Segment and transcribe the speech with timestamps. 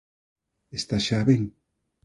[0.79, 1.41] Estás xa ben?